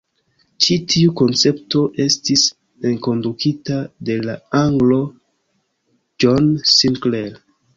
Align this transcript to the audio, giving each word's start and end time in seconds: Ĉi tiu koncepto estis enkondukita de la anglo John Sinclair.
Ĉi 0.65 0.75
tiu 0.93 1.11
koncepto 1.19 1.81
estis 2.05 2.45
enkondukita 2.93 3.77
de 4.09 4.17
la 4.27 4.39
anglo 4.63 4.99
John 6.27 6.53
Sinclair. 6.75 7.39